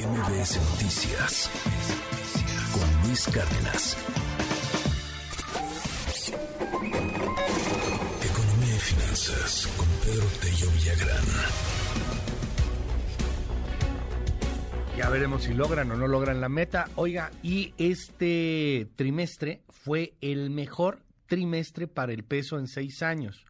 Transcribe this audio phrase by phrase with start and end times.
[0.00, 1.50] MBS Noticias
[2.72, 3.96] con Luis Cárdenas.
[8.24, 11.24] Economía y finanzas con Pedro Tello Villagrán.
[14.96, 16.88] Ya veremos si logran o no logran la meta.
[16.94, 23.49] Oiga, y este trimestre fue el mejor trimestre para el peso en seis años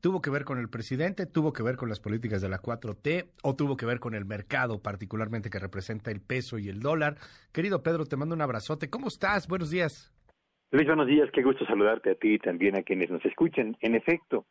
[0.00, 3.30] tuvo que ver con el presidente, tuvo que ver con las políticas de la 4T
[3.42, 7.16] o tuvo que ver con el mercado, particularmente que representa el peso y el dólar.
[7.52, 8.90] Querido Pedro, te mando un abrazote.
[8.90, 9.48] ¿Cómo estás?
[9.48, 10.12] Buenos días.
[10.70, 11.30] Luis, buenos días.
[11.32, 13.76] Qué gusto saludarte a ti y también a quienes nos escuchan.
[13.80, 14.44] En efecto,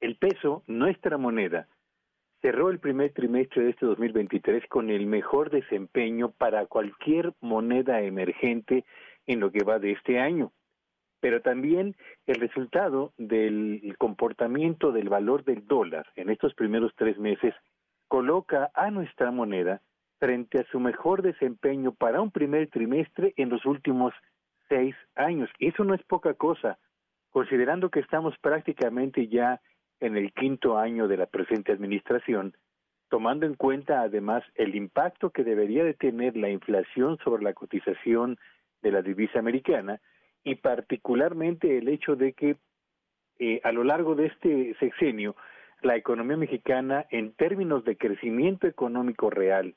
[0.00, 1.68] el peso, nuestra moneda,
[2.42, 8.84] cerró el primer trimestre de este 2023 con el mejor desempeño para cualquier moneda emergente
[9.26, 10.52] en lo que va de este año
[11.20, 11.96] pero también
[12.26, 17.54] el resultado del comportamiento del valor del dólar en estos primeros tres meses
[18.06, 19.80] coloca a nuestra moneda
[20.18, 24.12] frente a su mejor desempeño para un primer trimestre en los últimos
[24.68, 25.48] seis años.
[25.58, 26.78] Eso no es poca cosa,
[27.30, 29.60] considerando que estamos prácticamente ya
[30.00, 32.54] en el quinto año de la presente administración,
[33.08, 38.38] tomando en cuenta además el impacto que debería de tener la inflación sobre la cotización
[38.82, 40.00] de la divisa americana,
[40.44, 42.56] y particularmente el hecho de que
[43.38, 45.36] eh, a lo largo de este sexenio
[45.82, 49.74] la economía mexicana en términos de crecimiento económico real,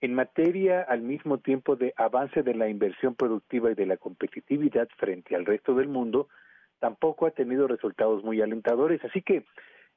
[0.00, 4.88] en materia al mismo tiempo de avance de la inversión productiva y de la competitividad
[4.96, 6.28] frente al resto del mundo,
[6.80, 9.02] tampoco ha tenido resultados muy alentadores.
[9.04, 9.44] Así que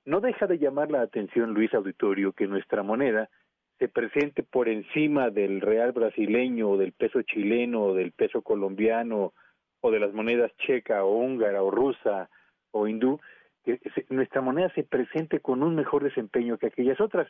[0.05, 3.29] no deja de llamar la atención, Luis Auditorio, que nuestra moneda
[3.77, 9.33] se presente por encima del real brasileño o del peso chileno o del peso colombiano
[9.81, 12.29] o de las monedas checa o húngara o rusa
[12.71, 13.19] o hindú,
[13.63, 17.27] que nuestra moneda se presente con un mejor desempeño que aquellas otras.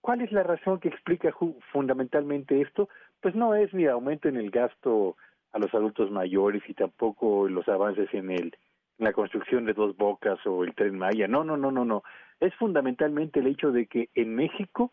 [0.00, 1.34] ¿Cuál es la razón que explica
[1.72, 2.88] fundamentalmente esto?
[3.20, 5.16] Pues no es ni aumento en el gasto
[5.52, 8.56] a los adultos mayores y tampoco los avances en el
[8.98, 11.26] en la construcción de dos bocas o el tren Maya.
[11.26, 12.02] No, no, no, no, no.
[12.38, 14.92] Es fundamentalmente el hecho de que en México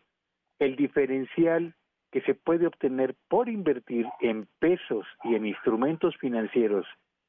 [0.60, 1.76] el diferencial
[2.12, 6.86] que se puede obtener por invertir en pesos y en instrumentos financieros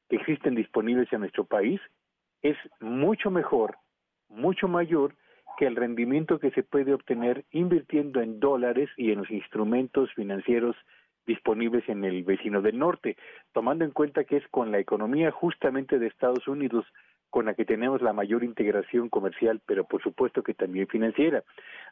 [0.09, 1.81] que existen disponibles en nuestro país
[2.41, 3.77] es mucho mejor,
[4.29, 5.15] mucho mayor
[5.57, 10.75] que el rendimiento que se puede obtener invirtiendo en dólares y en los instrumentos financieros
[11.25, 13.17] disponibles en el vecino del norte,
[13.51, 16.85] tomando en cuenta que es con la economía justamente de Estados Unidos
[17.29, 21.43] con la que tenemos la mayor integración comercial, pero por supuesto que también financiera.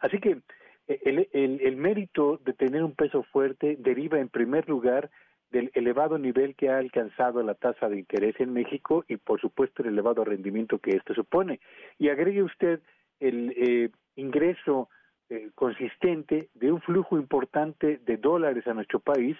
[0.01, 0.41] Así que
[0.87, 5.09] el, el, mérito de tener un peso fuerte deriva en primer lugar
[5.51, 9.81] del elevado nivel que ha alcanzado la tasa de interés en México y por supuesto
[9.81, 11.59] el elevado rendimiento que esto supone.
[11.97, 12.81] Y agregue usted
[13.19, 14.89] el eh, ingreso
[15.29, 19.37] eh, consistente de un flujo importante de dólares a nuestro país,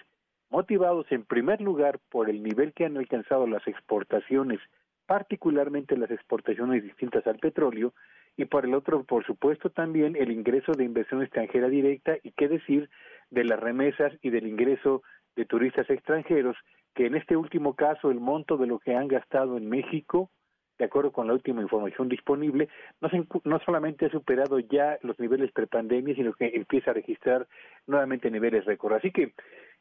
[0.50, 4.60] motivados en primer lugar por el nivel que han alcanzado las exportaciones,
[5.08, 7.94] particularmente las exportaciones distintas al petróleo,
[8.36, 12.46] y por el otro, por supuesto, también el ingreso de inversión extranjera directa y qué
[12.46, 12.90] decir
[13.30, 15.02] de las remesas y del ingreso
[15.34, 16.56] de turistas extranjeros,
[16.94, 20.30] que en este último caso el monto de lo que han gastado en México,
[20.78, 22.68] de acuerdo con la última información disponible,
[23.00, 23.08] no,
[23.44, 27.48] no solamente ha superado ya los niveles prepandemia, sino que empieza a registrar
[27.86, 28.92] nuevamente niveles récord.
[28.92, 29.32] Así que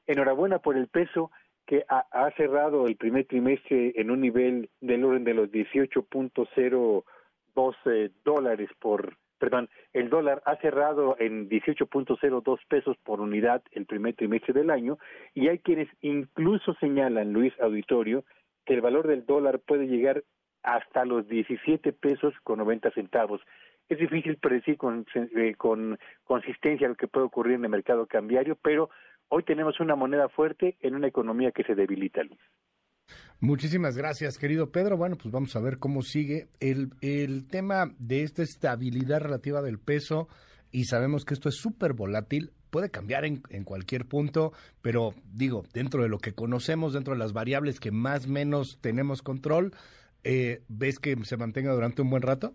[0.07, 1.31] enhorabuena por el peso
[1.67, 7.03] que ha, cerrado el primer trimestre en un nivel del orden de los 18.0
[7.57, 14.13] 12 dólares por, perdón, el dólar ha cerrado en 18.02 pesos por unidad el primer
[14.13, 14.99] trimestre del año
[15.33, 18.23] y hay quienes incluso señalan, Luis Auditorio,
[18.63, 20.23] que el valor del dólar puede llegar
[20.61, 23.41] hasta los 17 pesos con 90 centavos.
[23.89, 28.55] Es difícil predecir con, eh, con consistencia lo que puede ocurrir en el mercado cambiario,
[28.61, 28.89] pero
[29.29, 32.39] hoy tenemos una moneda fuerte en una economía que se debilita, Luis.
[33.39, 34.97] Muchísimas gracias, querido Pedro.
[34.97, 39.79] Bueno, pues vamos a ver cómo sigue el, el tema de esta estabilidad relativa del
[39.79, 40.27] peso
[40.71, 44.51] y sabemos que esto es súper volátil, puede cambiar en, en, cualquier punto,
[44.81, 48.79] pero digo, dentro de lo que conocemos, dentro de las variables que más o menos
[48.81, 49.71] tenemos control,
[50.23, 52.53] eh, ¿ves que se mantenga durante un buen rato?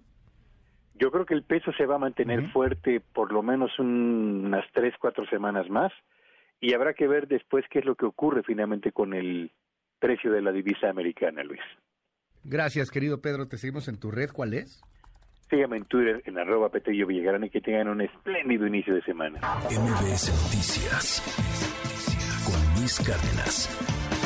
[0.95, 4.95] Yo creo que el peso se va a mantener fuerte por lo menos unas tres,
[5.01, 5.93] cuatro semanas más
[6.63, 9.51] y habrá que ver después qué es lo que ocurre finalmente con el
[9.99, 11.61] precio de la divisa americana, Luis.
[12.45, 13.49] Gracias, querido Pedro.
[13.49, 14.31] Te seguimos en tu red.
[14.33, 14.81] ¿Cuál es?
[15.51, 19.39] Sígueme en Twitter en arroba Petello Villagrán y que tengan un espléndido inicio de semana.
[19.67, 21.21] MBS Noticias
[22.47, 24.22] con Luis Cárdenas.